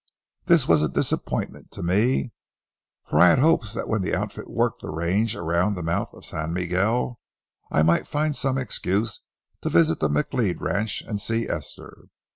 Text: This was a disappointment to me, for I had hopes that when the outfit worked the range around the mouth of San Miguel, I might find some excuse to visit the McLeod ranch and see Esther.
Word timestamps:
This 0.45 0.67
was 0.67 0.81
a 0.81 0.89
disappointment 0.89 1.69
to 1.73 1.83
me, 1.83 2.33
for 3.05 3.19
I 3.19 3.29
had 3.29 3.37
hopes 3.37 3.75
that 3.75 3.87
when 3.87 4.01
the 4.01 4.15
outfit 4.15 4.49
worked 4.49 4.81
the 4.81 4.89
range 4.89 5.35
around 5.35 5.75
the 5.75 5.83
mouth 5.83 6.11
of 6.15 6.25
San 6.25 6.53
Miguel, 6.53 7.19
I 7.69 7.83
might 7.83 8.07
find 8.07 8.35
some 8.35 8.57
excuse 8.57 9.21
to 9.61 9.69
visit 9.69 9.99
the 9.99 10.09
McLeod 10.09 10.59
ranch 10.59 11.03
and 11.03 11.21
see 11.21 11.47
Esther. 11.47 12.07